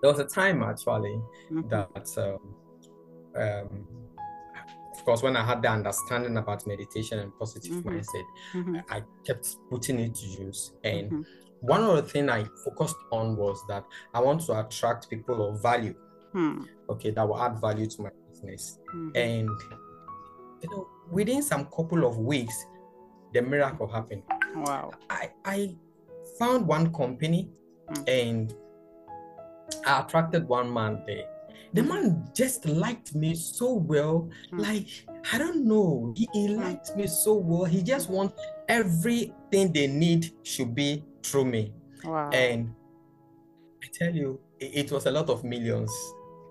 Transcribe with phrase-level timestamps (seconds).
[0.00, 1.20] there was a time actually
[1.50, 1.68] Mhm.
[1.70, 2.54] that, um,
[3.36, 3.86] um,
[4.92, 7.84] of course, when I had the understanding about meditation and positive Mhm.
[7.84, 8.84] mindset, Mhm.
[8.90, 10.72] I kept putting it to use.
[10.84, 11.24] And Mhm.
[11.60, 15.62] one of the things I focused on was that I want to attract people of
[15.62, 15.94] value,
[16.32, 16.62] Hmm.
[16.88, 18.78] okay, that will add value to my business.
[18.94, 19.16] Mhm.
[19.16, 19.50] And
[20.62, 22.66] you know, within some couple of weeks,
[23.32, 24.22] the miracle happened.
[24.56, 24.90] Wow.
[25.08, 25.76] I I
[26.38, 27.50] found one company
[27.88, 28.08] Mm.
[28.08, 28.54] and
[29.86, 31.26] I attracted one man there.
[31.74, 34.30] The man just liked me so well.
[34.52, 34.60] Mm.
[34.60, 34.88] Like,
[35.32, 36.14] I don't know.
[36.16, 36.56] He, he Mm.
[36.64, 37.64] liked me so well.
[37.64, 38.34] He just wants
[38.68, 41.72] everything they need should be through me.
[42.04, 42.30] Wow.
[42.30, 42.74] And
[43.82, 45.92] I tell you, it, it was a lot of millions.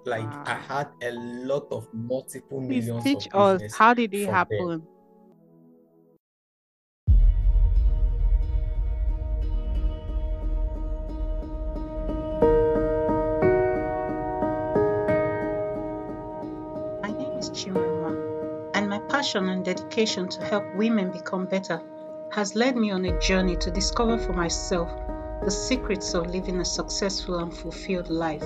[0.05, 4.25] Like I had a lot of multiple Please millions teach of us how did it
[4.29, 4.67] happen?
[4.67, 4.96] there.
[17.37, 17.67] Is
[18.73, 21.81] and my passion and dedication to help women become better
[22.31, 24.89] has led me on a journey to discover for myself
[25.43, 28.43] the secrets of living a successful and fulfilled life.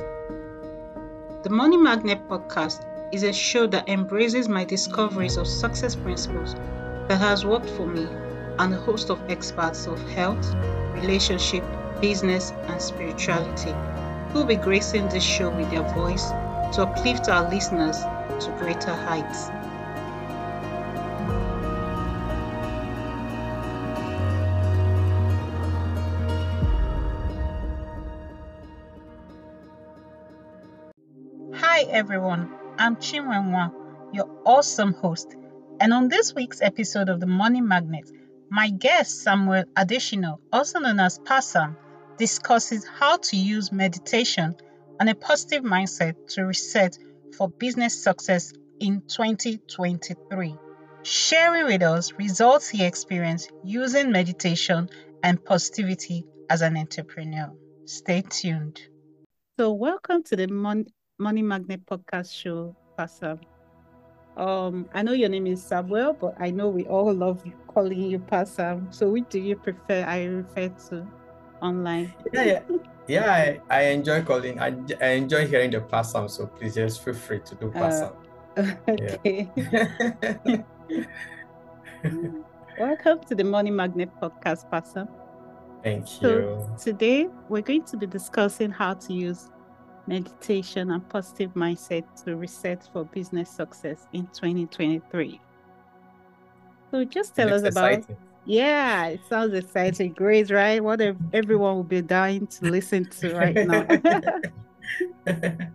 [1.43, 6.55] The Money Magnet podcast is a show that embraces my discoveries of success principles
[7.07, 8.07] that has worked for me
[8.59, 10.53] and a host of experts of health,
[10.93, 11.63] relationship,
[11.99, 13.73] business, and spirituality
[14.31, 16.29] who will be gracing this show with their voice
[16.75, 17.97] to uplift our listeners
[18.41, 19.49] to greater heights.
[31.53, 33.71] Hi everyone, I'm Chinwenwa,
[34.11, 35.35] your awesome host.
[35.79, 38.09] And on this week's episode of the Money Magnet,
[38.49, 41.75] my guest Samuel Adeshina, also known as Paasam,
[42.17, 44.55] discusses how to use meditation
[44.99, 46.97] and a positive mindset to reset
[47.31, 50.55] for business success in 2023.
[51.03, 54.89] Sharing with us results he experienced using meditation
[55.23, 57.51] and positivity as an entrepreneur.
[57.85, 58.81] Stay tuned.
[59.59, 60.87] So, welcome to the Mon-
[61.19, 63.39] Money Magnet podcast show, Paasam.
[64.37, 68.19] Um, I know your name is Samuel, but I know we all love calling you
[68.19, 68.93] Paasam.
[68.93, 71.07] So, which do you prefer I refer to
[71.61, 72.13] online?
[72.33, 72.59] Yeah, yeah,
[73.11, 73.59] yeah.
[73.69, 74.59] I, I enjoy calling.
[74.59, 76.13] I, I enjoy hearing the pass.
[76.13, 78.01] So please just feel free to do pass
[78.57, 79.49] Uh, okay.
[79.57, 80.65] sound.
[82.79, 85.07] Welcome to the Money Magnet podcast, Paasam.
[85.83, 86.29] Thank you.
[86.29, 89.49] So today we're going to be discussing how to use
[90.07, 95.39] meditation and positive mindset to reset for business success in 2023.
[96.91, 98.17] So just tell us It's about exciting.
[98.45, 100.13] Yeah, it sounds exciting.
[100.13, 100.83] Great, right?
[100.83, 103.87] What if everyone will be dying to listen to right now.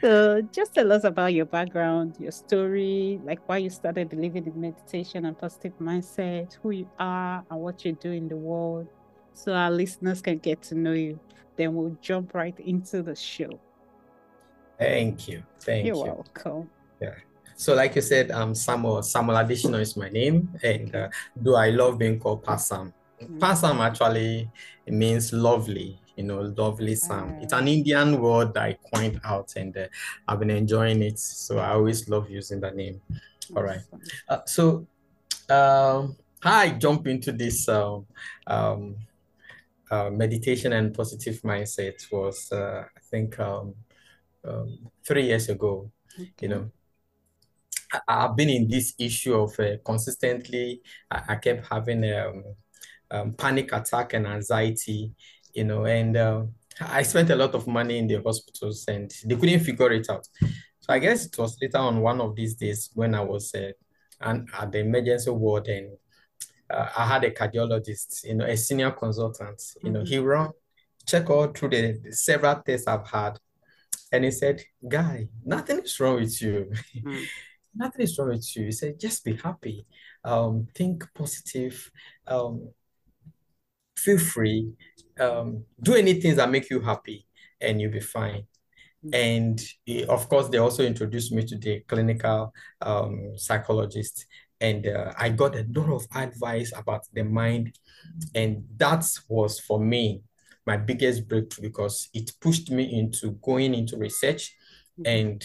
[0.00, 4.60] so just tell us about your background, your story, like why you started believing in
[4.60, 8.86] meditation and positive mindset, who you are and what you do in the world.
[9.34, 11.18] So our listeners can get to know you.
[11.56, 13.58] Then we'll jump right into the show.
[14.78, 15.42] Thank you.
[15.60, 16.02] Thank You're you.
[16.04, 16.70] welcome.
[17.58, 21.70] So, like you said, um, Samuel Samuel Adeshina is my name, and uh, though I
[21.70, 22.92] love being called Paasam?
[23.20, 23.40] Mm.
[23.40, 24.48] Paasam actually
[24.86, 27.34] means lovely, you know, lovely Sam.
[27.42, 27.58] It's Ah.
[27.58, 29.88] an Indian word that I coined out, and uh,
[30.28, 31.18] I've been enjoying it.
[31.18, 33.00] So I always love using that name.
[33.56, 33.82] All right.
[34.28, 34.86] Uh, so,
[35.50, 38.06] um, how I jump into this um,
[38.46, 38.94] um,
[39.90, 43.74] uh, meditation and positive mindset was, uh, I think, um,
[44.44, 45.90] um, three years ago.
[46.14, 46.30] Okay.
[46.42, 46.70] You know,
[48.06, 50.82] I've been in this issue of uh, consistently.
[51.10, 52.44] I, I kept having um,
[53.10, 55.12] um, panic attack and anxiety.
[55.54, 56.42] You know, and uh,
[56.80, 60.28] I spent a lot of money in the hospitals, and they couldn't figure it out.
[60.80, 63.72] So I guess it was later on one of these days when I was uh,
[64.20, 65.96] and at the emergency ward and
[66.70, 70.08] uh, I had a cardiologist, you know, a senior consultant, you know, Mhm.
[70.08, 70.50] he run,
[71.06, 73.38] check all through the, the several tests I've had.
[74.12, 76.70] And he said, Guy, nothing is wrong with you.
[77.04, 77.24] Mm.
[77.74, 78.64] Nothing is wrong with you.
[78.66, 79.86] He said, just be happy.
[80.24, 81.90] Um, think positive.
[82.26, 82.70] Um,
[83.96, 84.72] feel free.
[85.18, 87.26] Um, do anything that make you happy
[87.60, 88.44] and you'll be fine.
[89.04, 89.14] Mm.
[89.14, 94.26] And eh, of course, they also introduced me to the clinical um, psychologist,
[94.60, 97.78] and uh, I got a lot of advice about the mind,
[98.34, 100.22] and that was for me
[100.66, 104.54] my biggest breakthrough because it pushed me into going into research
[104.98, 105.06] Mhm.
[105.06, 105.44] and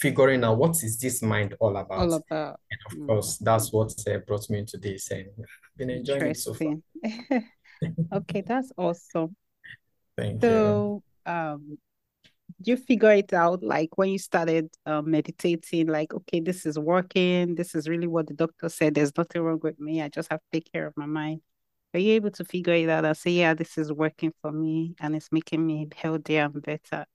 [0.00, 2.00] figuring out what is this mind all about.
[2.00, 3.06] All about And of Mm.
[3.06, 6.76] course, that's what uh, brought me into this, and I've been enjoying it so far.
[8.12, 9.36] okay, that's awesome.
[10.16, 10.48] Thank you.
[10.48, 11.78] So um
[12.64, 17.54] you figure it out like when you started uh, meditating like okay this is working
[17.54, 20.40] this is really what the doctor said there's nothing wrong with me i just have
[20.40, 21.40] to take care of my mind
[21.94, 24.94] are you able to figure it out and say yeah this is working for me
[25.00, 27.06] and it's making me healthier and better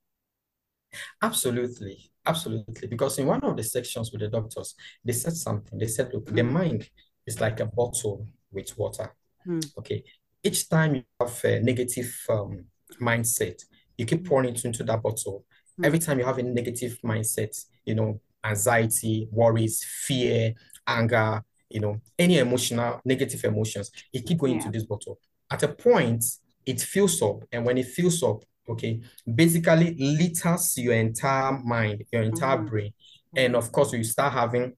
[1.22, 4.74] absolutely absolutely because in one of the sections with the doctors
[5.04, 6.34] they said something they said look mm.
[6.34, 6.88] the mind
[7.26, 9.14] is like a bottle with water
[9.46, 9.64] mm.
[9.78, 10.02] okay
[10.42, 12.64] each time you have a negative um,
[13.00, 13.60] mindset
[13.96, 15.44] you keep pouring it into that bottle.
[15.72, 15.84] Mm-hmm.
[15.84, 20.54] Every time you have a negative mindset, you know, anxiety, worries, fear,
[20.86, 24.58] anger, you know, any emotional, negative emotions, you keep going yeah.
[24.58, 25.18] into this bottle.
[25.50, 26.24] At a point,
[26.64, 27.44] it fills up.
[27.52, 29.00] And when it fills up, okay,
[29.34, 32.66] basically litters your entire mind, your entire mm-hmm.
[32.66, 32.92] brain.
[33.34, 34.74] And of course, you start having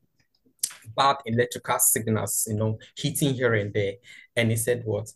[0.96, 3.94] bad electrical signals, you know, hitting here and there.
[4.36, 5.08] And he said, what?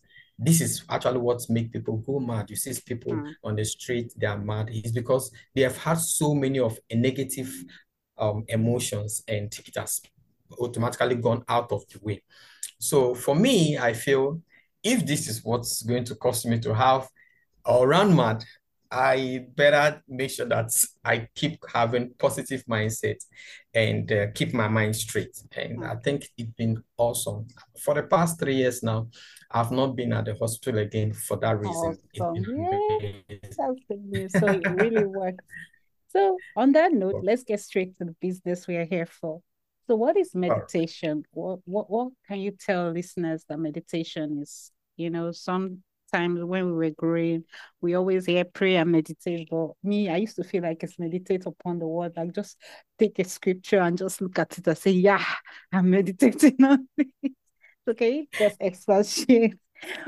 [0.44, 2.50] this is actually what makes people go mad.
[2.50, 3.32] You see people mm.
[3.44, 4.68] on the street, they are mad.
[4.70, 7.52] It's because they have had so many of a negative
[8.18, 10.00] um, emotions and it has
[10.58, 12.22] automatically gone out of the way.
[12.78, 14.40] So for me, I feel
[14.82, 17.08] if this is what's going to cause me to have
[17.64, 18.44] or run mad,
[18.92, 20.70] I better make sure that
[21.02, 23.16] I keep having positive mindset
[23.72, 25.34] and uh, keep my mind straight.
[25.56, 27.48] And I think it's been awesome.
[27.82, 29.08] For the past three years now,
[29.50, 31.98] I've not been at the hospital again for that reason.
[32.20, 32.42] Awesome.
[32.42, 34.30] Good.
[34.30, 35.44] So it really works.
[36.10, 39.40] So on that note, let's get straight to the business we are here for.
[39.86, 41.18] So what is meditation?
[41.18, 41.26] Right.
[41.32, 44.70] What, what what can you tell listeners that meditation is?
[44.96, 47.44] You know, some times when we were growing,
[47.80, 49.48] we always hear pray and meditate.
[49.50, 52.12] But me, I used to feel like it's meditate upon the word.
[52.16, 52.56] Like just
[52.98, 55.24] take a scripture and just look at it and say, Yeah,
[55.72, 57.06] I'm meditating on this.
[57.88, 59.54] Okay, just expatiate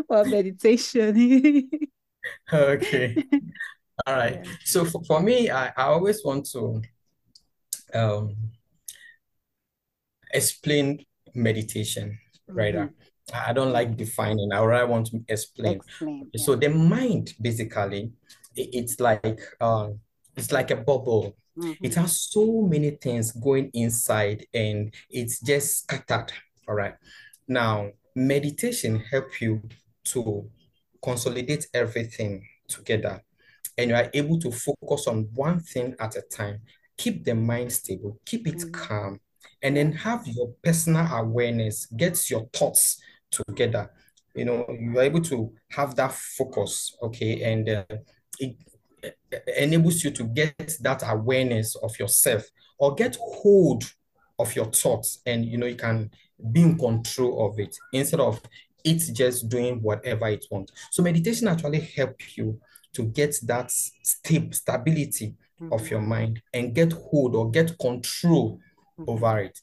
[0.08, 1.68] or meditation.
[2.52, 3.16] okay.
[4.06, 4.40] All right.
[4.44, 4.52] Yeah.
[4.64, 6.82] So for, for me, I, I always want to
[7.94, 8.36] um
[10.32, 11.04] explain
[11.34, 12.18] meditation,
[12.48, 12.74] right?
[12.74, 12.94] Mm-hmm.
[13.32, 14.52] I don't like defining.
[14.52, 15.76] Or I want to explain.
[15.76, 16.44] explain yeah.
[16.44, 18.12] So the mind, basically,
[18.56, 19.90] it's like uh,
[20.36, 21.36] it's like a bubble.
[21.56, 21.84] Mm-hmm.
[21.84, 26.32] It has so many things going inside, and it's just scattered.
[26.68, 26.94] All right.
[27.46, 29.62] Now, meditation help you
[30.04, 30.50] to
[31.02, 33.22] consolidate everything together,
[33.78, 36.60] and you are able to focus on one thing at a time.
[36.96, 38.18] Keep the mind stable.
[38.26, 38.70] Keep it mm-hmm.
[38.70, 39.20] calm
[39.62, 43.00] and then have your personal awareness, get your thoughts
[43.34, 43.90] together.
[44.34, 47.84] You know, you're able to have that focus, okay, and uh,
[48.38, 48.56] it
[49.56, 52.44] enables you to get that awareness of yourself
[52.78, 53.84] or get hold
[54.38, 56.10] of your thoughts, and you know, you can
[56.52, 58.40] be in control of it instead of
[58.84, 60.72] it just doing whatever it wants.
[60.90, 62.60] So meditation actually help you
[62.94, 65.72] to get that st- stability mm-hmm.
[65.72, 68.60] of your mind and get hold or get control
[68.98, 69.10] mm-hmm.
[69.10, 69.58] over it.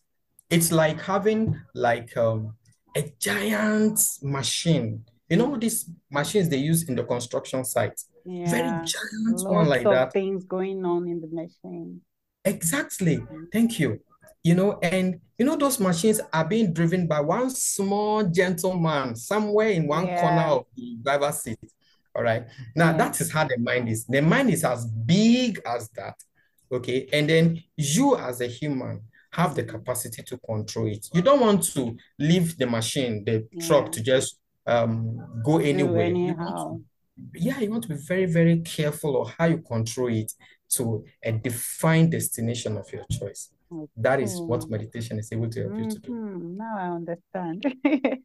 [0.50, 2.56] It's like having like um,
[2.96, 5.04] a giant machine.
[5.30, 8.00] You know these machines they use in the construction site?
[8.26, 8.50] Yeah.
[8.50, 10.14] Very giant Lots one like that.
[10.14, 12.02] Things going on in the machine.
[12.44, 13.18] Exactly.
[13.18, 13.44] Mm-hmm.
[13.52, 14.00] Thank you.
[14.44, 19.70] You know, and you know those machines are being driven by one small gentleman somewhere
[19.70, 20.20] in one yeah.
[20.22, 21.60] corner of the driver's seat.
[22.16, 22.46] All right.
[22.76, 22.98] Now yeah.
[22.98, 24.06] that is how the mind is.
[24.06, 26.16] The mind is as big as that.
[26.72, 27.08] Okay.
[27.14, 29.02] And then you as a human,
[29.32, 31.08] have the capacity to control it.
[31.14, 33.68] You don't want to leave the machine, the yeah.
[33.68, 36.08] truck to just um, go anywhere.
[36.08, 36.82] You to,
[37.36, 40.32] yeah, you want to be very, very careful of how you control it
[40.72, 43.52] to a defined destination of your choice.
[43.74, 43.92] Okay.
[43.98, 45.84] That is what meditation is able to help mm-hmm.
[45.84, 46.12] you to do.
[46.12, 46.58] Mm-hmm.
[46.58, 47.76] Now I understand.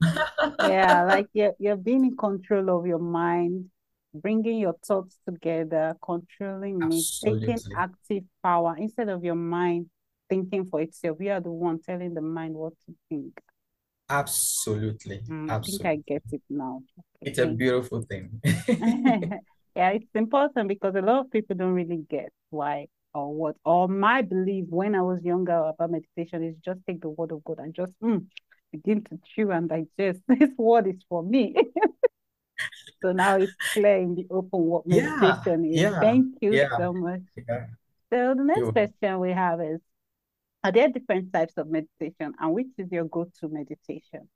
[0.61, 3.67] yeah, like you're, you're being in control of your mind,
[4.13, 7.53] bringing your thoughts together, controlling Absolutely.
[7.53, 9.87] it, taking active power instead of your mind
[10.29, 11.19] thinking for itself.
[11.21, 13.39] You are the one telling the mind what to think.
[14.09, 15.21] Absolutely.
[15.29, 15.87] Mm, Absolutely.
[15.87, 16.83] I think I get it now.
[17.21, 18.41] It's a beautiful thing.
[18.45, 23.57] yeah, it's important because a lot of people don't really get why or what.
[23.65, 27.43] Or my belief when I was younger about meditation is just take the word of
[27.43, 28.25] God and just mm,
[28.71, 30.21] begin to chew and digest.
[30.29, 31.55] This word is for me.
[33.03, 35.81] so now it's clear in the open what meditation yeah, is.
[35.81, 37.23] Yeah, Thank you yeah, so much.
[38.11, 39.81] So the next question we have is
[40.67, 44.29] are there different types of meditation and which is your go-to meditation?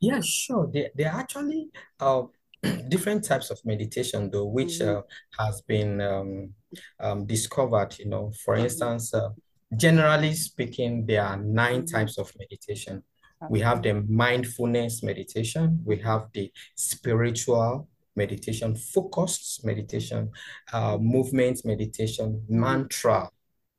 [0.00, 0.68] Yeah, sure.
[0.72, 1.68] There, there are actually
[2.00, 2.22] uh,
[2.88, 4.98] different types of meditation though, which mm-hmm.
[4.98, 6.52] uh, has been um,
[6.98, 8.64] um, discovered, you know, for mm-hmm.
[8.64, 9.28] instance, uh,
[9.76, 11.84] generally speaking, there are 9 mm-hmm.
[11.84, 13.04] types of meditation.
[13.40, 13.50] Okay.
[13.50, 20.32] We have the mindfulness meditation, we have the spiritual meditation, focused meditation,
[20.72, 23.30] uh, movement meditation, mantra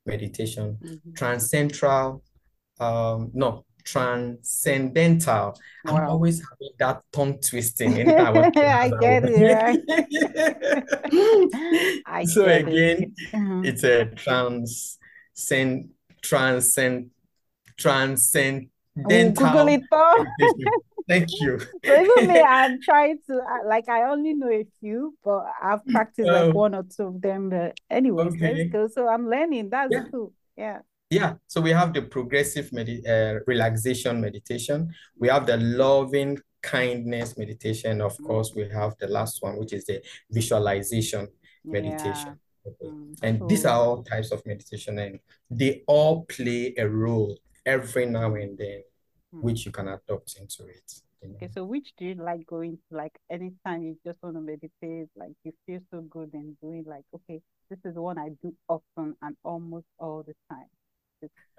[0.06, 1.14] meditation, Mhm.
[1.14, 2.22] transcentral,
[2.78, 5.58] um, no, transcendental.
[5.86, 9.80] I'm always having that tongue twisting anytime I I get it.
[12.06, 12.66] I So it.
[12.66, 13.66] again, Mhm.
[13.66, 15.90] it's a transcend,
[16.22, 17.10] transcend,
[17.76, 18.70] transcendental
[19.34, 19.68] Google
[20.58, 20.72] it.
[21.10, 21.58] Thank you.
[21.86, 23.32] So even me, I'm trying to
[23.66, 26.58] like I only know a few, but I've practiced like Oh.
[26.64, 27.50] one or two of them.
[27.50, 28.54] But anyways, Okay.
[28.54, 28.88] let's go.
[28.88, 29.70] So I'm learning.
[29.70, 30.04] That's Yeah.
[30.10, 30.32] cool.
[30.56, 30.78] Yeah.
[31.12, 34.78] Yeah, so we have the progressive medi uh, relaxation meditation.
[35.18, 38.00] We have the loving kindness meditation.
[38.00, 39.98] Of course, we have the last one, which is the
[40.30, 41.26] visualization
[41.64, 41.72] Yeah.
[41.72, 42.38] meditation.
[42.64, 42.86] Okay.
[42.86, 45.18] Mm, And these are all types of meditation, and
[45.50, 47.32] they all play a role
[47.66, 48.80] every now and then,
[49.34, 49.42] Mm.
[49.42, 51.02] which you can adopt into it.
[51.22, 51.36] you know.
[51.36, 52.96] Okay, so which do you like going to?
[52.96, 57.04] Like anytime you just want to meditate, like you feel so good and doing like,
[57.14, 60.66] okay, this is one I do often and almost all the time.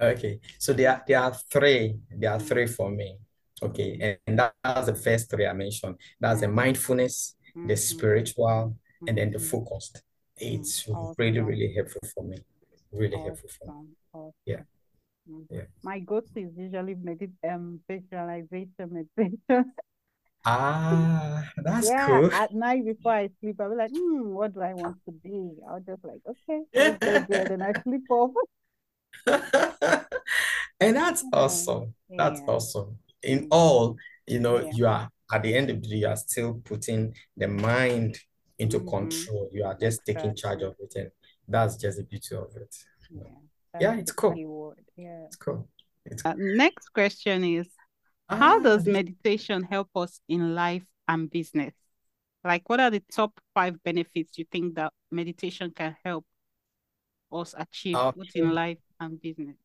[0.01, 1.95] Okay, so there are, there are three.
[2.09, 3.17] There are three for me.
[3.61, 5.95] Okay, and, and that, that's the first three I mentioned.
[6.19, 7.77] That's the mindfulness, the Mhm.
[7.77, 8.75] spiritual,
[9.07, 10.01] and then the focused.
[10.37, 11.45] It's really, Awesome.
[11.45, 12.37] really helpful for me.
[12.91, 13.71] Really helpful for me.
[13.73, 13.95] Awesome.
[14.13, 14.33] Awesome.
[14.45, 14.63] Yeah.
[15.29, 15.47] Mm.
[15.49, 15.65] Yeah.
[15.83, 19.73] My go-to is usually medit um visualization meditation.
[20.45, 22.29] Ah, that's Yeah, cool.
[22.33, 25.51] at night before I sleep, I'll be like, hmm, what do I want to be?
[25.69, 27.17] I'll just like, okay, let's go
[27.61, 28.31] I sleep off.
[30.79, 31.31] And that's Yeah.
[31.33, 31.93] awesome.
[32.17, 32.97] That's awesome.
[33.23, 33.47] In Mm.
[33.51, 33.97] all,
[34.27, 34.71] you know, Yeah.
[34.73, 38.19] you are at the end of the day, you are still putting the mind
[38.57, 38.89] into Mhm.
[38.89, 39.49] control.
[39.53, 41.11] You are just taking charge of it, and
[41.47, 42.75] that's just the beauty of it.
[43.09, 43.79] you know.
[43.79, 43.93] Yeah.
[43.93, 44.33] Yeah, it's cool.
[44.33, 44.85] key word.
[44.95, 45.25] Yeah.
[45.25, 45.67] It's cool.
[46.05, 47.67] It's Uh, next question is,
[48.29, 51.73] how ah, does meditation help us in life and business?
[52.43, 56.25] Like, what are the top five benefits you think that meditation can help
[57.31, 59.57] us achieve both in life and business?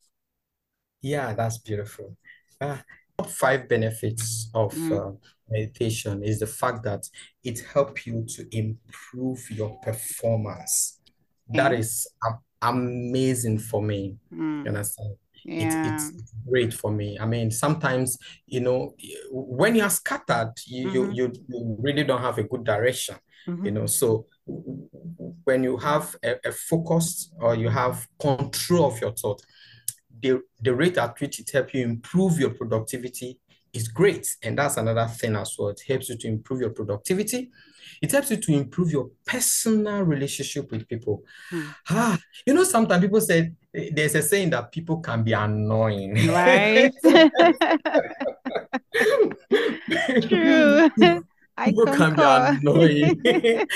[1.01, 2.17] Yeah, that's beautiful.
[2.61, 2.83] Ah,
[3.17, 4.93] top five benefits of Mm.
[4.93, 5.13] uh,
[5.49, 7.09] meditation is the fact that
[7.45, 11.01] it helps you to improve your performance.
[11.49, 11.81] That Okay.
[11.81, 14.17] is am- amazing for me.
[14.31, 14.69] You Mm.
[14.69, 15.15] understand?
[15.45, 15.91] It, Yeah.
[15.91, 16.13] it's
[16.49, 17.19] great for me.
[17.21, 18.95] I mean, sometimes, you know,
[19.31, 21.13] when you're scattered, you, you, Mm-hmm.
[21.13, 23.75] you, you really don't have a good direction, you Mm-hmm.
[23.75, 23.87] know.
[23.87, 24.27] So
[25.45, 29.43] when you have a, a focus or you have control of your thought,
[30.21, 33.39] the, the rate at which it helps you improve your productivity
[33.73, 34.27] is great.
[34.43, 35.69] And that's another thing as well.
[35.69, 37.51] It helps you to improve your productivity.
[38.03, 41.23] It helps you to improve your personal relationship with people.
[41.53, 41.75] Mm.
[41.91, 43.53] Ah, you know, sometimes people say
[43.93, 46.17] there's a saying that people can be annoying.
[46.29, 46.93] Right?
[50.23, 50.91] True.
[51.59, 53.19] I People can be annoying.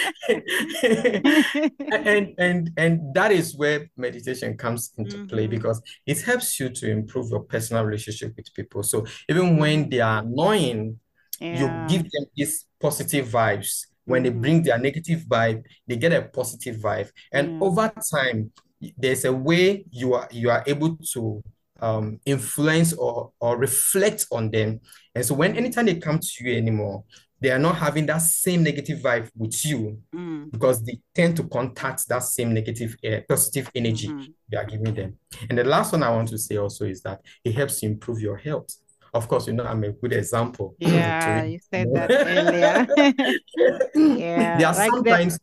[1.90, 5.50] and and and that is where meditation comes into play Mhm.
[5.50, 8.82] because it helps you to improve your personal relationship with people.
[8.82, 11.00] So even when they are annoying,
[11.40, 13.86] you give them these positive vibes.
[14.10, 14.40] When they Mhm.
[14.40, 17.10] bring their negative vibe, they get a positive vibe.
[17.32, 18.50] And over time,
[18.98, 21.42] there's a way you are you are able to
[21.82, 24.80] um, influence or or reflect on them.
[25.14, 27.04] And so when anytime they come to you anymore,
[27.40, 30.50] they are not having that same negative vibe with you Mm.
[30.50, 34.34] because they tend to contact that same negative uh, positive energy Mhm.
[34.50, 35.18] you are giving them.
[35.48, 38.20] And the last one I want to say also is that it helps you improve
[38.20, 38.70] your health.
[39.12, 42.86] Of course, you know, I'm a good example Yeah, you said that earlier.
[43.94, 45.38] Yeah, There are like the sometimes,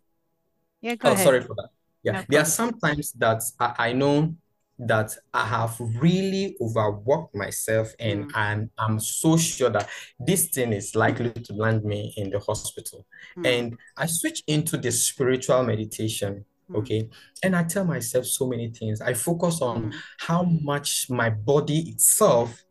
[0.81, 1.25] yeah, go oh, ahead.
[1.25, 1.69] sorry for that.
[2.03, 4.35] Yeah, No there are sometimes that I, I know
[4.79, 8.31] that I have really overworked myself and Mm.
[8.35, 13.05] I'm I'm so sure that this thing is likely to land me in the hospital.
[13.37, 13.45] Mm.
[13.47, 16.75] And I switch into the spiritual meditation, Mm.
[16.77, 17.09] okay?
[17.43, 19.01] And I tell myself so many things.
[19.01, 19.93] I focus on Mm.
[20.19, 22.63] how much my body itself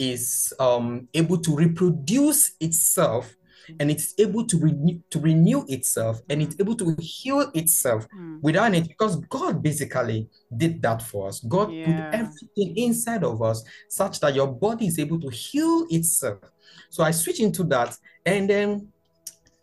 [0.00, 3.36] is um, able to reproduce itself
[3.78, 8.40] and it's able to renew to renew itself and it's able to heal itself Mm.
[8.42, 11.40] without it because God basically did that for us.
[11.40, 16.38] God put everything inside of us such that your body is able to heal itself.
[16.88, 18.88] So I switch into that and then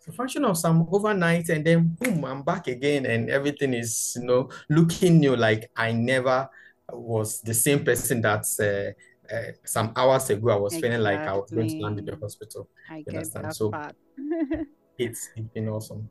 [0.08, 4.24] a function of some overnight and then boom, I'm back again and everything is, you
[4.26, 6.48] know, looking new like I never
[6.90, 8.92] was the same person that's uh,
[9.32, 12.16] uh, some hours ago I was feeling like I was going to land in the
[12.16, 12.68] hospital.
[12.90, 13.44] I get understand?
[13.46, 13.96] that So part.
[14.98, 16.10] it's it's been awesome.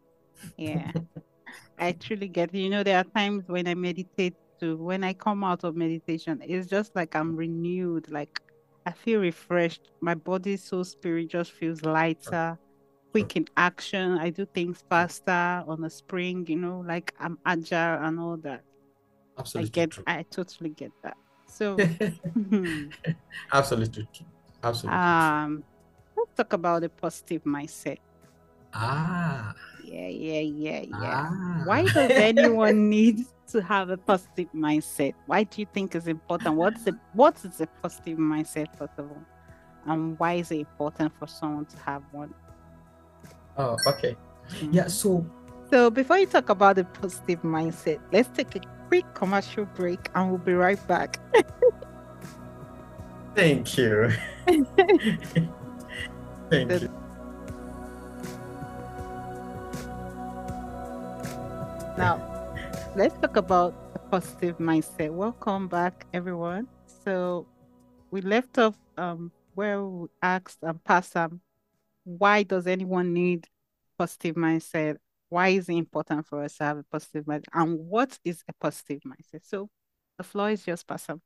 [0.58, 0.92] Yeah,
[1.80, 2.60] I truly get it.
[2.60, 4.78] You know, there are times when I meditate too.
[4.78, 8.10] When I come out of meditation, it's just like I'm renewed.
[8.12, 8.40] Like
[8.86, 9.92] I feel refreshed.
[10.02, 12.58] My body, soul, spirit just feels lighter.
[13.12, 14.18] quick in action.
[14.18, 18.64] I do things faster on a spring, you know, like I'm agile and all that.
[19.38, 20.04] Absolutely I get true.
[20.08, 21.18] I totally get that.
[21.48, 21.78] So
[23.52, 24.26] Absolutely true.
[24.64, 25.64] Absolutely um
[26.16, 27.98] let's talk about the positive mindset.
[28.74, 29.54] Ah.
[29.84, 31.30] Yeah, yeah, yeah, yeah.
[31.32, 31.62] Ah.
[31.66, 35.14] Why does anyone need to have a positive mindset?
[35.26, 36.56] Why do you think is important?
[36.56, 39.24] What's the what is a positive mindset first of all?
[39.86, 42.34] And why is it important for someone to have one?
[43.58, 44.16] Oh, okay.
[44.72, 45.26] Yeah, so
[45.70, 50.30] So before you talk about the positive mindset, let's take a quick commercial break and
[50.30, 51.20] we'll be right back.
[53.36, 54.10] thank you.
[56.50, 56.90] thank you.
[61.98, 62.22] Now,
[62.96, 65.12] let's talk about a positive mindset.
[65.12, 66.68] Welcome back, everyone.
[67.04, 67.46] So,
[68.10, 71.42] we left off um, where we asked and passed um,
[72.06, 73.48] why does anyone need
[73.98, 74.98] positive mindset?
[75.30, 77.46] Why is it important for us to have a positive mindset?
[77.54, 79.42] And what is a positive mindset?
[79.44, 79.70] So,
[80.18, 81.20] the floor is yours, Paasam.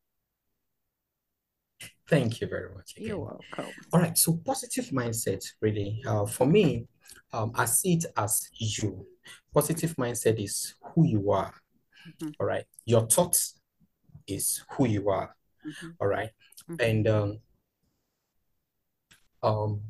[2.07, 3.07] Thank you very much again.
[3.07, 3.73] You're welcome.
[3.93, 6.87] All right, so positive mindset, really, uh, for me,
[7.31, 9.07] um, I see it as you.
[9.53, 11.53] Positive mindset is who you are.
[12.05, 12.33] Mhm.
[12.39, 13.61] All right, your thoughts
[14.27, 15.35] is who you are.
[15.65, 16.31] Mhm, All right,
[16.67, 17.39] mhm, and um,
[19.43, 19.81] um,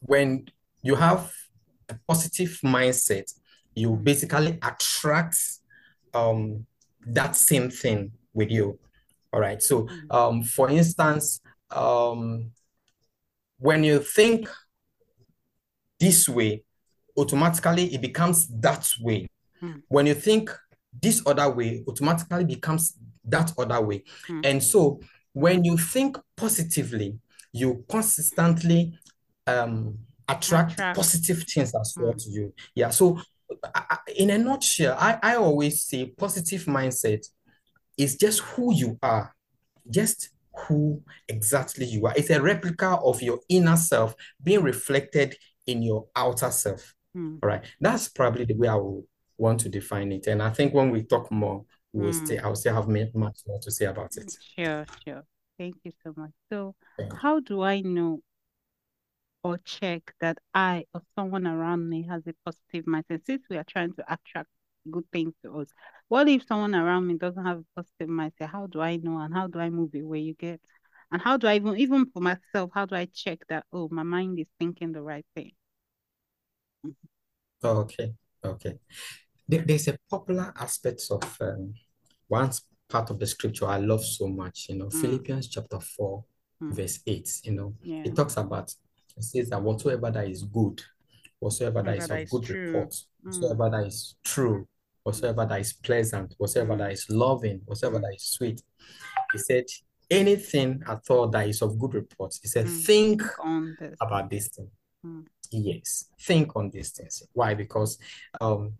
[0.00, 0.48] when
[0.82, 1.32] you have
[1.88, 3.32] a positive mindset,
[3.78, 4.04] you Mm.
[4.04, 5.36] basically attract
[6.14, 6.66] um,
[7.06, 8.78] that same thing with you.
[9.32, 10.14] All right, so Mm.
[10.14, 12.50] um, for instance, um,
[13.58, 14.48] when you think
[16.00, 16.64] this way,
[17.16, 19.28] automatically it becomes that way.
[19.62, 19.82] Mm.
[19.88, 20.50] When you think
[21.02, 22.94] this other way, automatically becomes
[23.24, 24.04] that other way.
[24.28, 24.46] Mm.
[24.46, 25.00] And so
[25.32, 27.18] when you think positively,
[27.52, 28.98] you consistently
[29.46, 30.96] um, attract, Attract.
[30.96, 32.22] positive things as well Mm.
[32.24, 32.54] to you.
[32.74, 32.90] Yeah.
[32.90, 33.20] So
[34.16, 37.26] in a nutshell, I, I always say positive mindset
[37.96, 39.34] is just who you are,
[39.90, 40.30] just
[40.66, 42.14] who exactly you are.
[42.16, 46.94] It's a replica of your inner self being reflected in your outer self.
[47.16, 47.38] Mm.
[47.42, 47.64] All right.
[47.80, 49.06] That's probably the way I will
[49.36, 50.26] want to define it.
[50.26, 52.26] And I think when we talk more, we'll Mm.
[52.26, 54.32] stay, I'll still have much more to say about it.
[54.58, 55.24] Sure, sure.
[55.58, 56.30] Thank you so much.
[56.50, 57.08] So, you.
[57.20, 58.20] how do I know
[59.48, 63.24] or check that I or someone around me has a positive mindset?
[63.26, 64.48] Since we are trying to attract
[64.90, 65.68] good things to us,
[66.08, 68.50] what if someone around me doesn't have a positive mindset?
[68.50, 70.20] How do I know and how do I move away?
[70.20, 70.60] You get,
[71.10, 72.70] and how do I even even for myself?
[72.74, 73.64] How do I check that?
[73.72, 75.52] Oh, my mind is thinking the right thing.
[77.64, 78.14] Okay.
[78.44, 78.78] Okay.
[79.48, 81.74] There- There's a popular aspect of um,
[82.28, 82.50] one
[82.88, 85.00] part of the scripture I love so much, you know, Mm.
[85.00, 86.24] Philippians chapter 4,
[86.62, 86.72] Mm.
[86.72, 88.02] verse 8, you know, Yeah.
[88.04, 88.74] it talks about,
[89.18, 90.80] it says that whatsoever that is good,
[91.40, 92.66] whatsoever that is of is good true.
[92.66, 93.04] report, Mm.
[93.26, 94.68] whatsoever that is true,
[95.02, 96.78] whatsoever that is pleasant, whatsoever Mm.
[96.78, 98.62] that is loving, whatsoever that is sweet.
[99.32, 99.64] He said,
[100.10, 102.84] anything at all that is of good report, he said, Mm.
[102.86, 103.96] think On this.
[104.00, 104.70] about this thing.
[105.04, 105.26] Mm.
[105.50, 107.22] Yes, think on these things.
[107.32, 107.54] Why?
[107.54, 107.98] Because
[108.40, 108.74] um,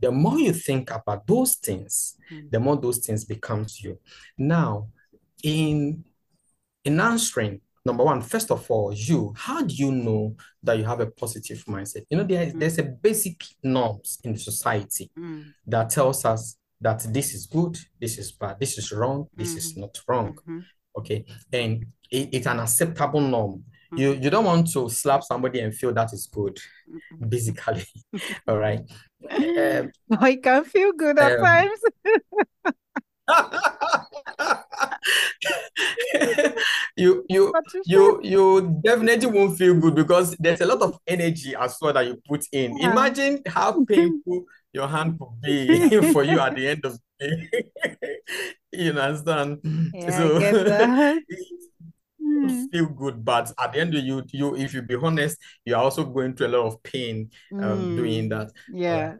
[0.00, 2.50] the more you think about those things, Mm.
[2.50, 3.98] the more those things becomes you.
[4.36, 4.90] Now,
[5.42, 6.04] in
[6.84, 11.00] in answering, number one, first of all, you, how do you know that you have
[11.00, 12.04] a positive mindset?
[12.10, 12.58] You know, there, Mm.
[12.60, 15.44] there's a basic norms in the society Mm.
[15.72, 19.72] that tells us that this is good, this is bad, this is wrong, this is
[19.72, 19.80] Mhm.
[19.82, 20.36] not wrong.
[20.46, 20.64] Mhm.
[20.98, 23.64] Okay, and it- it's an acceptable norm.
[24.00, 26.56] You you don't want to slap somebody and feel that is good,
[26.88, 27.30] Mhm.
[27.30, 27.84] basically.
[28.48, 28.82] All right.
[29.80, 29.90] Um,
[30.30, 31.80] I can feel good at um, times.
[36.96, 37.54] you you
[37.86, 42.06] you you definitely won't feel good because there's a lot of energy as well that
[42.06, 42.76] you put in.
[42.78, 42.92] Yeah.
[42.92, 47.70] Imagine how painful your hand could be for you at the end of the day.
[48.72, 49.60] You understand?
[49.94, 50.54] Yeah, So get
[52.20, 52.70] Mm.
[52.70, 56.04] feel good, but at the end of you, you if you be honest, you're also
[56.04, 57.30] going through a lot of pain
[57.62, 58.30] um doing Mm.
[58.30, 58.52] that.
[58.68, 59.14] Yeah.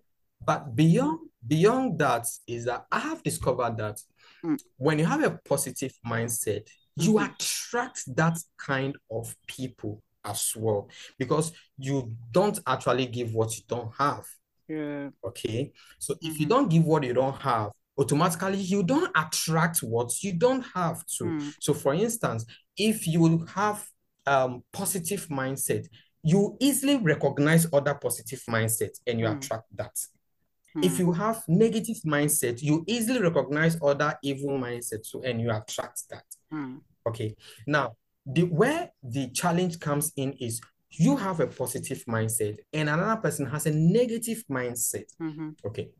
[0.44, 4.00] But beyond beyond that is that I have discovered that
[4.46, 4.58] Mm.
[4.76, 7.24] when you have a positive mindset, you Mhm.
[7.34, 13.92] attract that kind of people as well because you don't actually give what you don't
[13.96, 14.24] have.
[14.68, 15.10] Yeah.
[15.24, 15.72] Okay.
[15.98, 16.50] So if you Mhm.
[16.50, 21.24] don't give what you don't have, automatically you don't attract what you don't have to.
[21.24, 21.54] Mm.
[21.60, 22.44] So for instance,
[22.76, 23.86] if you have
[24.26, 25.86] um positive mindset,
[26.22, 29.36] you easily recognize other positive mindset and you Mm.
[29.36, 29.94] attract that.
[30.82, 30.98] If Mm.
[30.98, 36.24] you have negative mindset, you easily recognize other evil mindset too, and you attract that.
[36.52, 36.80] Mm.
[37.06, 37.34] Okay.
[37.66, 40.60] Now, the where the challenge comes in is
[40.90, 45.04] you have a positive mindset and another person has a negative mindset.
[45.20, 45.50] Mm-hmm.
[45.64, 45.90] Okay.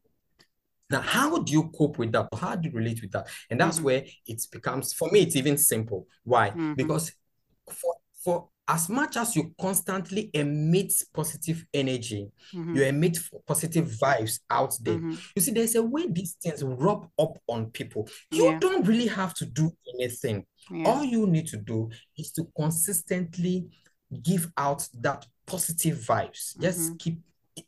[0.88, 2.28] Now, how do you cope with that?
[2.34, 3.28] How do you relate with that?
[3.50, 3.82] And that's Mhm.
[3.82, 6.06] where it becomes, for me, it's even simple.
[6.24, 6.50] Why?
[6.50, 6.76] Mhm.
[6.76, 7.12] Because
[7.70, 12.76] for, for as much as you constantly emit positive energy, Mhm.
[12.76, 14.98] you emit positive vibes out there.
[14.98, 15.18] Mhm.
[15.36, 18.08] You see, there's a way these things rub up on people.
[18.30, 18.58] You Yeah.
[18.58, 20.46] don't really have to do anything.
[20.70, 20.84] Yeah.
[20.88, 23.68] All you need to do is to consistently
[24.22, 26.58] give out that positive vibes.
[26.60, 26.98] Just Mhm.
[26.98, 27.20] keep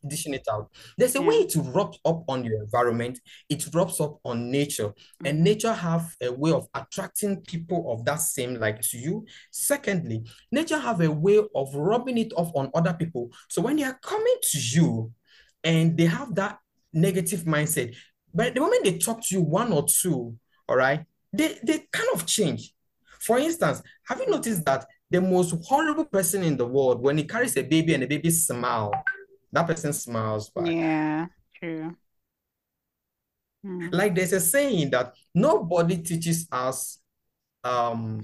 [0.07, 0.71] dishing it out.
[0.97, 1.29] There's a Yeah.
[1.29, 3.21] way it rubs up on your environment.
[3.49, 4.93] It rubs up on nature,
[5.25, 5.43] and Mhm.
[5.43, 9.27] nature have a way of attracting people of that same like to you.
[9.51, 13.31] Secondly, nature have a way of rubbing it off on other people.
[13.49, 15.13] So when they are coming to you,
[15.65, 16.59] and they have that
[16.93, 17.95] negative mindset,
[18.33, 22.09] but the moment they talk to you one or two, all right, they they kind
[22.15, 22.75] of change.
[23.21, 27.25] For instance, have you noticed that the most horrible person in the world, when he
[27.25, 28.93] carries a baby and the baby smile,
[29.53, 30.67] that person smiles back.
[30.67, 31.97] Yeah, true.
[33.65, 33.93] Mm.
[33.93, 36.99] Like there's a saying that nobody teaches us
[37.65, 38.23] um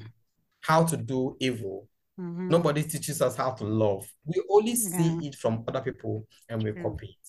[0.60, 1.88] how to do evil.
[2.18, 2.48] Mhm.
[2.48, 4.06] Nobody teaches us how to love.
[4.24, 5.28] We only see Yeah.
[5.28, 6.82] it from other people and we True.
[6.82, 7.28] copy it.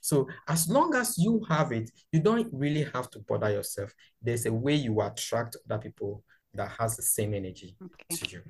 [0.00, 3.94] So as long as you have it, you don't really have to bother yourself.
[4.20, 8.42] There's a way you attract other people that has the same energy Okay, to you.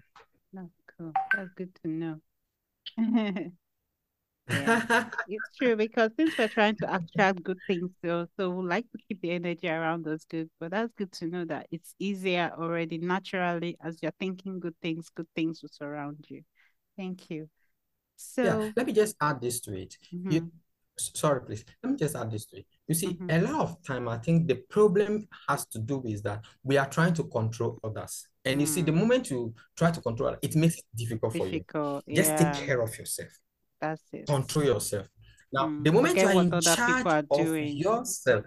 [0.52, 1.12] that's cool.
[1.36, 2.20] That's good to know.
[4.48, 4.82] Yeah,
[5.26, 8.98] it's true because since we're trying to attract good things, so so we like to
[9.08, 10.50] keep the energy around us good.
[10.60, 15.08] But that's good to know that it's easier already naturally as you're thinking good things,
[15.14, 16.42] good things will surround you.
[16.96, 17.48] Thank you.
[18.16, 19.96] So Yeah, let me just add this to it.
[20.28, 20.50] You, mhm,
[20.98, 21.64] s- sorry, please.
[21.82, 22.66] Let me just add this to it.
[22.86, 23.28] You see, Mhm.
[23.28, 26.88] a lot of time, I think the problem has to do with that we are
[26.88, 28.28] trying to control others.
[28.44, 28.98] And you see, the Mm.
[29.00, 31.64] moment you try to control, others, it makes it difficult for you.
[31.64, 32.04] difficult.
[32.14, 33.30] Just take care of yourself.
[33.84, 34.26] That's it.
[34.26, 35.08] Control yourself.
[35.52, 37.76] Now, Mm, the moment you are in people charge are of doing.
[37.78, 38.44] yourself,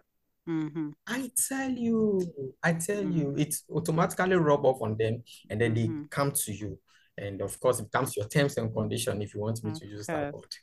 [0.48, 0.90] Mm-hmm.
[1.06, 3.18] I tell you, I tell Mm.
[3.18, 6.10] you, it automatically rub off on them, and then they Mhm.
[6.10, 6.80] come to you.
[7.18, 9.88] And of course, it comes to your terms and condition if you want me to
[9.88, 10.56] use that word.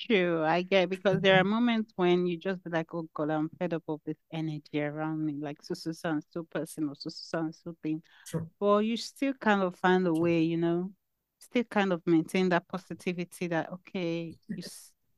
[0.00, 3.48] True, I get because there are moments when you just be like, oh God, I'm
[3.58, 7.08] fed up of this energy around me, like so so so so person or so
[7.10, 8.02] so so so thing.
[8.26, 8.48] True.
[8.58, 10.90] But you still kind of find a way, you know,
[11.52, 14.62] still kind of maintain that positivity that okay, you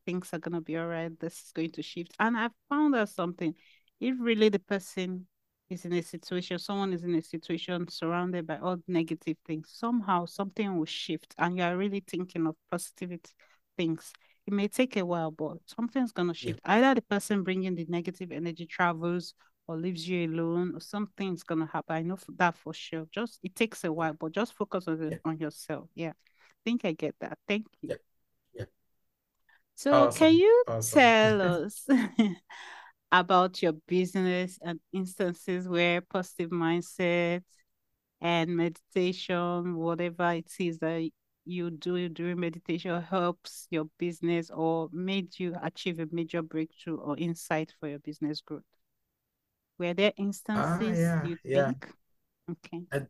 [0.06, 2.14] things are gonna be all right, this is going to shift.
[2.18, 3.54] And I found out something.
[4.00, 5.26] If really the person
[5.70, 10.26] is in a situation, someone is in a situation surrounded by all negative things, somehow
[10.26, 13.30] something will shift and you are really thinking of positivity
[13.76, 14.12] things.
[14.46, 16.54] It may take a while, but something's gonna Yeah.
[16.54, 16.60] shift.
[16.64, 19.34] Either the person bringing the negative energy travels
[19.66, 21.96] or leaves you alone, or something's gonna happen.
[21.96, 23.06] I know that for sure.
[23.10, 25.18] Just it takes a while, but just focus on Yeah.
[25.24, 25.88] on yourself.
[25.94, 27.38] Yeah, I think I get that.
[27.48, 27.90] Thank you.
[27.90, 27.96] Yeah.
[28.54, 28.64] Yeah.
[29.74, 31.00] So, can you Awesome.
[31.00, 31.86] tell us
[33.12, 37.42] about your business and instances where positive mindset
[38.20, 41.10] and meditation, whatever it is that
[41.44, 47.16] you do during meditation, helps your business or made you achieve a major breakthrough or
[47.18, 48.62] insight for your business growth?
[49.78, 50.12] Were there
[50.54, 51.72] Ah, instances yeah, you yeah.
[51.72, 51.88] think?
[52.50, 53.00] Okay, uh,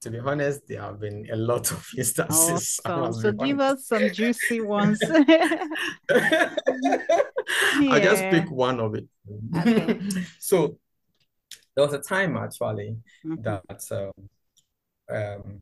[0.00, 2.80] to be honest, there have been a lot of instances.
[2.84, 3.12] Awesome.
[3.12, 3.60] So, give honest.
[3.60, 5.10] us some juicy ones.
[7.90, 9.06] I'll just pick one of it.
[9.56, 10.00] Okay.
[10.38, 10.78] So
[11.74, 14.12] there was a time actually Mhm, that um,
[15.16, 15.60] um,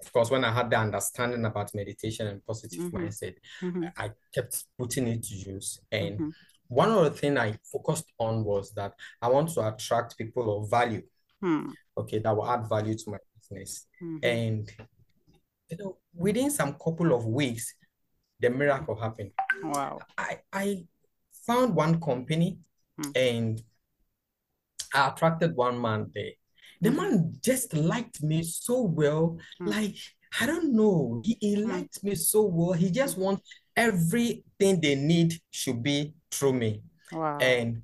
[0.00, 2.90] of course when I had the understanding about meditation and positive Mhm.
[2.92, 5.80] mindset, mhm, I kept putting it to use.
[5.90, 6.34] And mhm,
[6.74, 10.70] one of the things I focused on was that I want to attract people of
[10.70, 11.02] value,
[11.40, 13.86] hmm, okay, that will add value to my business.
[14.02, 14.18] mhm.
[14.22, 14.70] And
[15.70, 17.74] you know, within some couple of weeks,
[18.40, 19.30] the miracle happened.
[19.62, 20.00] Wow.
[20.18, 20.86] I I
[21.46, 22.58] found one company
[22.98, 23.10] Hmm.
[23.14, 23.62] and
[24.94, 26.32] I attracted one man there.
[26.80, 26.96] The Mhm.
[26.96, 29.38] man just liked me so well.
[29.58, 29.66] Hmm.
[29.68, 29.96] Like,
[30.40, 31.22] I don't know.
[31.24, 31.70] He, he Hmm.
[31.70, 32.72] liked me so well.
[32.72, 33.42] He just wants
[33.76, 36.82] everything they need should be through me.
[37.12, 37.38] Wow.
[37.40, 37.82] And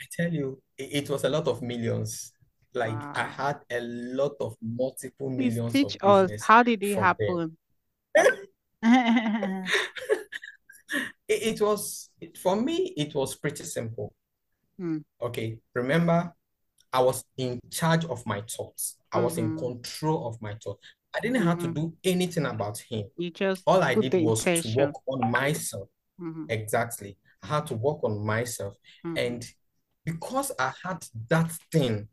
[0.00, 2.32] I tell you, it, it was a lot of millions.
[2.74, 6.96] Like I had a lot of multiple Please millions teach of us how did it
[6.96, 7.56] happen?
[11.28, 14.12] It, it was for me, it was pretty simple.
[14.78, 14.98] Hmm.
[15.20, 16.32] Okay, remember,
[16.92, 18.96] I was in charge of my thoughts.
[19.12, 19.58] I was in Mhm.
[19.58, 20.80] control of my thoughts.
[21.14, 21.74] I didn't have to Mhm.
[21.74, 23.04] do anything about him.
[23.16, 25.88] You just All I did was to work on myself.
[26.20, 27.16] Mhm, Exactly.
[27.42, 28.74] I had to work on myself.
[29.04, 29.54] mhm, And
[30.04, 32.08] because I had that thing,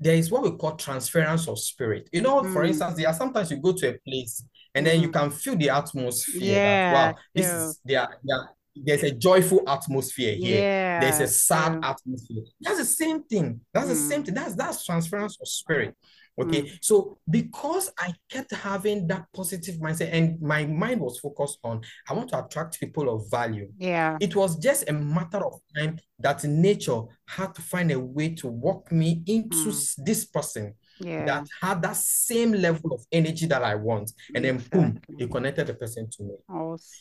[0.00, 2.08] there is what we call transference of spirit.
[2.12, 2.68] You know, for Mm.
[2.68, 4.42] instance, there are sometimes you go to a place
[4.74, 5.12] and then you Mhm.
[5.12, 7.56] can feel the atmosphere Yeah, that wow this true.
[7.56, 11.80] is there there there's a joyful atmosphere here Yeah, there's a sad true.
[11.82, 14.26] atmosphere that's the same thing that's the same Mm.
[14.26, 15.96] thing that's that's transference of spirit
[16.38, 16.78] okay Mm.
[16.82, 22.12] so because i kept having that positive mindset and my mind was focused on i
[22.12, 24.16] want to attract people of value Yeah.
[24.20, 28.48] it was just a matter of time that nature had to find a way to
[28.48, 30.04] walk me into Mm.
[30.04, 31.26] this person Yeah.
[31.26, 34.10] that had that same level of energy that I want.
[34.34, 35.16] And then boom, Exactly.
[35.24, 36.34] it connected the person to me.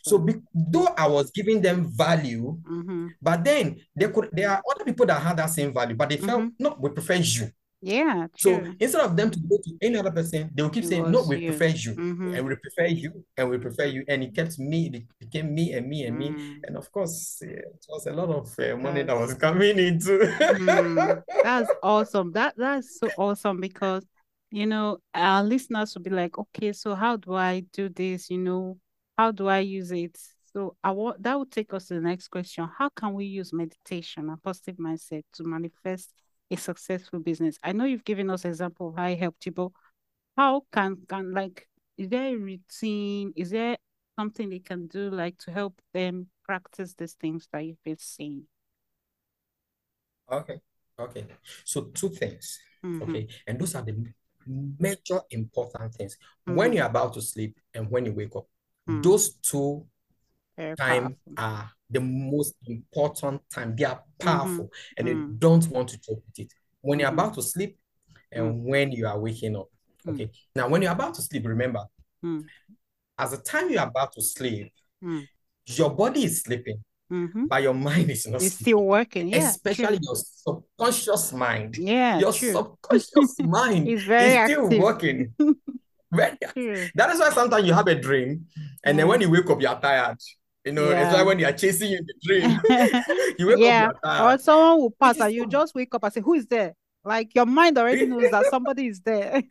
[0.04, 3.08] So be, though I was giving them value, Mm-hmm.
[3.22, 6.18] but then they could there are other people that had that same value, but they
[6.18, 6.52] felt Mhm.
[6.60, 7.48] no, we prefer you.
[7.86, 8.76] Yeah, So true.
[8.80, 11.24] instead of them to go to any other person, they will keep It saying, No,
[11.30, 11.52] we you.
[11.52, 12.36] prefer you, Mhm.
[12.36, 14.04] and we prefer you, and we prefer you.
[14.08, 16.30] And it kept me, it became me and me and me.
[16.32, 16.62] Mm.
[16.66, 20.18] And of course, yeah, it was a lot of uh, money that was coming into.
[20.18, 22.32] Mm, that's awesome.
[22.32, 24.04] That that's so awesome because
[24.50, 28.32] you know our listeners will be like, okay, so how do I do this?
[28.32, 28.80] You know,
[29.16, 30.18] how do I use it?
[30.52, 32.68] So I want that will take us to the next question.
[32.80, 36.10] How can we use meditation and positive mindset to manifest
[36.52, 37.58] a successful business?
[37.64, 39.70] I know you've given us example of how it helped you, but
[40.38, 43.34] how can can like is there a routine?
[43.36, 43.78] Is there
[44.20, 48.48] something they can do like to help them practice these things that you've been saying?
[50.32, 50.60] Okay,
[51.00, 51.26] okay.
[51.64, 52.60] So two things.
[52.84, 53.94] Mhm, Okay, and those are the
[54.48, 56.18] major important things.
[56.46, 58.48] When mhm, you're about to sleep and when you wake up,
[58.88, 59.02] mm.
[59.02, 59.86] those two
[60.58, 61.38] Very time powerful.
[61.38, 63.76] are the most important time.
[63.76, 64.28] They are Mm-hmm.
[64.28, 65.40] powerful and you Mm.
[65.40, 66.54] don't want to joke with it.
[66.82, 67.14] When you're Mhm.
[67.14, 67.78] about to sleep
[68.32, 69.70] and when you are waking up.
[70.06, 70.14] Mm.
[70.14, 70.32] Okay.
[70.56, 71.84] Now, when you're about to sleep, remember,
[72.24, 72.46] Mm.
[73.18, 74.72] as the time you're about to sleep,
[75.04, 75.28] Mm.
[75.68, 77.46] your body is sleeping, Mm-hmm.
[77.48, 79.28] but your mind is not still working.
[79.30, 80.08] Yeah, Especially true.
[80.08, 81.78] your subconscious mind.
[81.78, 82.52] Yeah, Your true.
[82.52, 84.80] subconscious mind is still active.
[84.82, 85.36] working.
[86.12, 86.38] Very
[86.96, 88.48] That is why sometimes you have a dream,
[88.84, 90.18] and then when you wake up, you're tired.
[90.66, 91.14] You know, it's Yeah.
[91.14, 92.60] like when you are chasing you in the dream,
[93.40, 93.90] you wake Yeah.
[94.04, 96.48] up, you're Or someone will pass and you just wake up and say, Who is
[96.48, 96.74] there?
[97.04, 99.44] Like your mind already knows that somebody is there.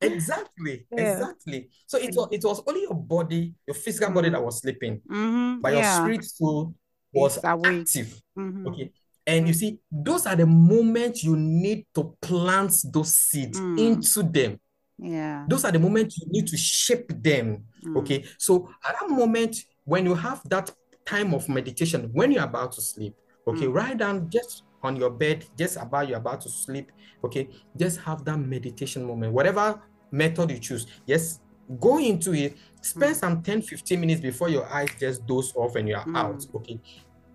[0.00, 1.12] Exactly, Yeah.
[1.12, 1.68] exactly.
[1.86, 5.60] So it was it was only your body, your physical body that was sleeping, Mm-hmm.
[5.60, 6.00] but your Yeah.
[6.02, 6.74] spirit soul
[7.12, 8.20] was active.
[8.38, 8.66] Mm-hmm.
[8.68, 8.92] Okay.
[9.28, 13.78] And you see, those are the moments you need to plant those seeds Mm.
[13.78, 14.60] into them.
[14.98, 15.46] Yeah.
[15.48, 17.64] Those are the moments you need to shape them.
[17.84, 17.96] Mm.
[17.98, 18.24] Okay.
[18.38, 20.70] So at that moment, when you have that
[21.06, 23.14] time of meditation, when you're about to sleep,
[23.46, 23.74] okay, Mm.
[23.74, 26.92] write down just on your bed, just about you're about to sleep,
[27.24, 30.86] okay, just have that meditation moment, whatever method you choose.
[31.06, 31.40] Yes,
[31.80, 33.18] go into it, spend Mm.
[33.20, 36.16] some 10, 15 minutes before your eyes just doze off and you're Mm.
[36.16, 36.46] out.
[36.54, 36.80] Okay.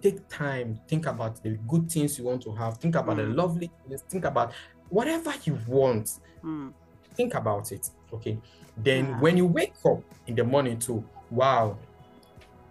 [0.02, 3.36] Take time, think about the good things you want to have, think about the Mm.
[3.36, 4.52] lovely things, think about
[4.90, 6.10] whatever you want
[6.44, 6.74] Mm.
[7.16, 8.38] think about it okay
[8.78, 9.20] then Yeah.
[9.20, 11.78] when you wake up in the morning too wow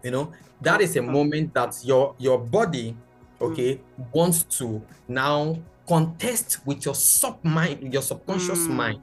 [0.02, 2.96] you know that is a moment that your your body
[3.40, 3.80] okay
[4.12, 5.56] wants to now
[5.88, 8.74] contest with your sub mind your subconscious Mm.
[8.74, 9.00] mind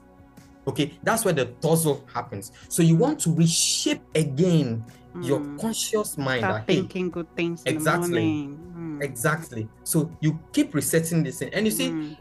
[0.68, 4.84] okay that's where the tussle happens so you want to reshape again
[5.22, 5.60] your Mm.
[5.60, 8.22] conscious mind Start that, hey, thinking good things Exactly.
[8.76, 9.02] Mm.
[9.02, 12.18] exactly so you keep resetting this thing and you see Mm.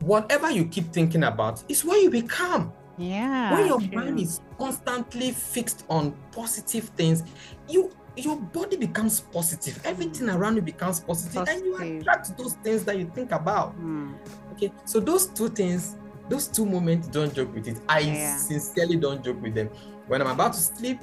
[0.00, 3.54] whatever you keep thinking about is what you become Yeah.
[3.56, 3.90] when your true.
[4.04, 7.22] mind is constantly fixed on positive things
[7.68, 12.00] you your body becomes positive everything around you becomes positive, and you Positive.
[12.00, 14.14] attract those things that you think about Mm.
[14.52, 15.96] okay so those two things
[16.30, 18.36] those two moments don't joke with it i Yeah.
[18.38, 19.68] sincerely don't joke with them
[20.08, 20.98] when i'm about to sleep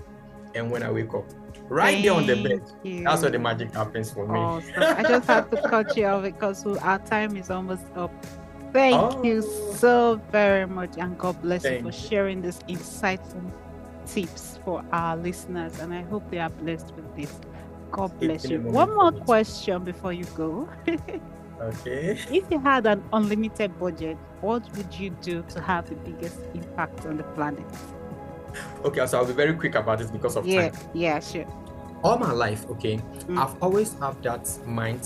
[0.56, 1.26] and when i wake up
[1.70, 4.74] right there on the bed Thank that's where the magic happens for me Awesome.
[4.78, 8.12] I just have to cut you off because our time is almost up.
[8.74, 9.74] Thank you Oh.
[9.76, 13.52] so very much, and God bless you for sharing these insightful
[14.06, 15.80] tips for our listeners.
[15.80, 17.40] And I hope they are blessed with this.
[17.92, 18.60] God bless you.
[18.62, 20.68] One more question before you go.
[21.62, 26.40] okay if you had an unlimited budget, what would you do to have the biggest
[26.56, 27.66] impact on the planet?
[28.86, 31.46] okay so i'll be very quick about this because of Yeah, time yeah, sure.
[32.04, 33.38] all my life, okay, Mm.
[33.42, 35.04] I've always had that mind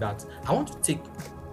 [0.00, 1.02] that I want to take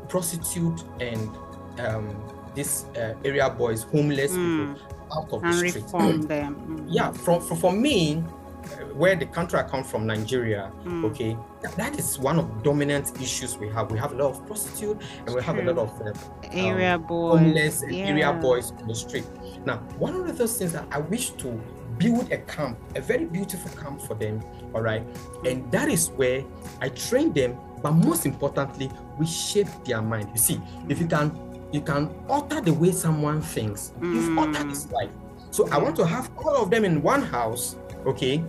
[0.07, 1.29] prostitute and
[1.79, 2.09] um,
[2.55, 4.75] this uh, area boys, homeless Mm.
[4.75, 5.83] people out of And the street.
[5.83, 6.55] reform them.
[6.55, 6.85] Mm.
[6.87, 8.23] yeah, from for, for me,
[8.63, 11.05] uh, where the country I come from, Nigeria, Mm.
[11.05, 13.91] okay, that, that is one of dominant issues we have.
[13.91, 16.13] We have a lot of prostitute and we have a lot of uh,
[16.51, 17.39] Area boys.
[17.39, 19.25] homeless and area boys on the street.
[19.65, 21.61] Now, one of those things that I wish to
[21.97, 24.41] build a camp, a very beautiful camp for them,
[24.73, 25.03] all right?
[25.45, 26.43] And that is where
[26.81, 30.29] I train them, but most importantly, we shape their mind.
[30.33, 31.31] You see, if you can
[31.71, 34.37] you can alter the way someone thinks, you've Mm.
[34.39, 35.09] altered his life.
[35.51, 37.75] So I want to have all of them in one house.
[38.05, 38.43] Okay.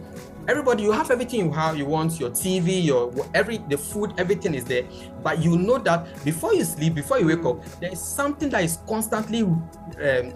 [0.49, 4.55] Everybody, you have everything you have, you want your TV, your every the food, everything
[4.55, 4.85] is there.
[5.23, 8.63] But you know that before you sleep, before you wake up, there is something that
[8.63, 9.63] is constantly um,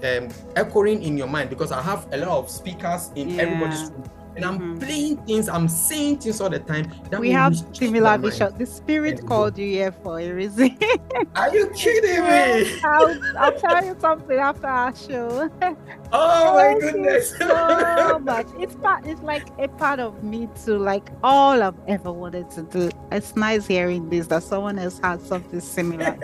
[0.03, 3.43] um, echoing in your mind because I have a lot of speakers in Yeah.
[3.43, 4.05] everybody's room
[4.42, 4.81] and I'm Mhm.
[4.81, 6.90] playing things, I'm saying things all the time.
[7.18, 8.53] We have similar vision.
[8.57, 10.76] The spirit called you here for a reason.
[11.37, 12.81] Are you kidding me?
[12.85, 15.48] I'll, I'll tell you something after our show.
[16.12, 17.37] Oh my Thank goodness.
[17.38, 18.46] so much.
[18.59, 19.07] It's part.
[19.07, 20.76] It's like a part of me too.
[20.76, 22.90] Like all I've ever wanted to do.
[23.12, 26.16] It's nice hearing this that someone else had something similar.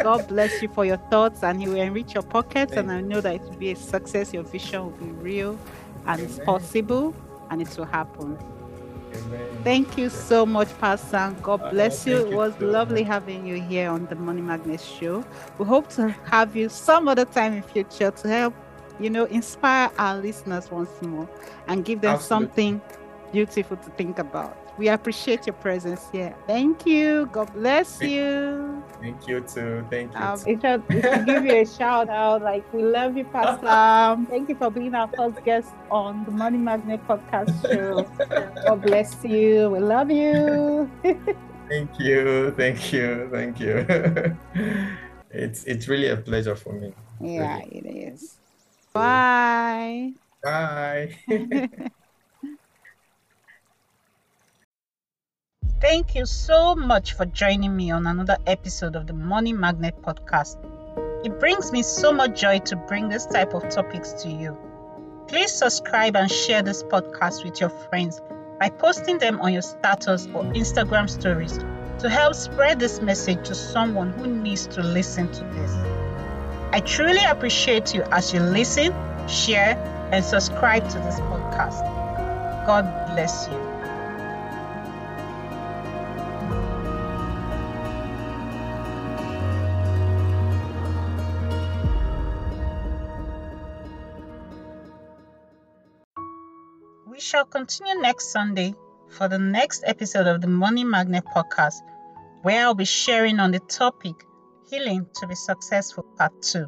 [0.00, 2.74] God bless you for your thoughts, and He will enrich your pockets.
[2.76, 4.32] And I know that it will be a success.
[4.32, 5.58] Your vision will be real,
[6.06, 7.14] and it's possible,
[7.50, 8.38] and it will happen.
[9.14, 9.48] Amen.
[9.62, 11.34] Thank you so much, Pastor.
[11.42, 12.16] God Uh, bless you.
[12.26, 13.12] It was so lovely much.
[13.12, 15.24] having you here on the Money Magnette Show.
[15.58, 18.54] We hope to have you some other time in future to help,
[18.98, 21.28] you know, inspire our listeners once more
[21.68, 22.46] and give them Absolutely.
[22.46, 22.80] something
[23.32, 24.56] beautiful to think about.
[24.76, 26.34] We appreciate your presence here.
[26.46, 27.26] Thank you.
[27.32, 28.82] God bless Thank- you.
[29.00, 29.86] Thank you too.
[29.90, 30.18] Thank you.
[30.18, 30.58] Um, too.
[30.60, 32.42] should, we should give you a shout out.
[32.42, 34.26] Like, we love you, Pastor.
[34.30, 38.02] Thank you for being our first guest on the Money Magnette podcast show.
[38.66, 39.70] God bless you.
[39.70, 40.90] We love you.
[41.68, 42.50] Thank you.
[42.52, 43.28] Thank you.
[43.30, 43.86] Thank you.
[45.30, 46.92] it's it's really a pleasure for me.
[47.20, 48.38] yeah, it is.
[48.92, 50.12] Bye.
[50.42, 51.16] Bye.
[55.80, 60.56] Thank you so much for joining me on another episode of the Money Magnette podcast.
[61.24, 64.56] It brings me so much joy to bring this type of topics to you.
[65.28, 68.20] Please subscribe and share this podcast with your friends
[68.60, 71.58] by posting them on your status or Instagram stories
[71.98, 75.72] to help spread this message to someone who needs to listen to this.
[76.72, 78.94] I truly appreciate you as you listen,
[79.28, 79.76] share,
[80.12, 81.84] and subscribe to this podcast.
[82.66, 82.84] God
[83.14, 83.63] bless you.
[97.24, 98.74] Shall continue next Sunday
[99.08, 101.76] for the next episode of the Money Magnette podcast,
[102.42, 104.14] where I'll be sharing on the topic
[104.68, 106.66] Healing to be Successful Part 2.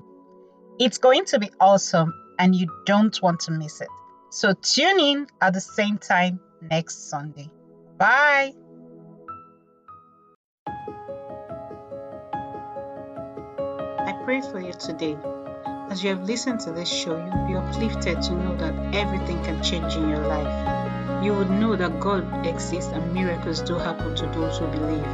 [0.78, 3.88] It's going to be awesome and you don't want to miss it.
[4.30, 7.50] So tune in at the same time next Sunday.
[7.98, 8.54] Bye.
[13.98, 15.18] I pray for you today.
[15.96, 19.62] As you have listened to this show, you'll be uplifted to know that everything can
[19.62, 21.24] change in your life.
[21.24, 25.06] You would know that God exists and miracles do happen to those who believe.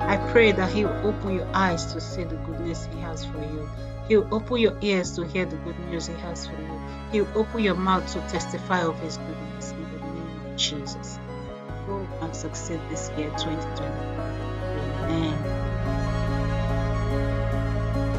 [0.00, 3.40] I pray that He will open your eyes to see the goodness He has for
[3.40, 3.68] you.
[4.08, 6.80] He will open your ears to hear the good news He has for you.
[7.12, 11.18] He will open your mouth to testify of His goodness in the name of Jesus.
[11.86, 15.61] Go and succeed this year 2020.